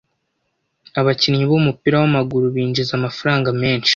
[0.99, 3.89] Abakinnyi b'umupira w'amaguru binjiza amafaranga menshi.